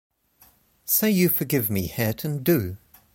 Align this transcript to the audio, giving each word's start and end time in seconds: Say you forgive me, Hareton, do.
Say 0.83 1.11
you 1.11 1.29
forgive 1.29 1.69
me, 1.69 1.85
Hareton, 1.85 2.41
do. 2.41 2.77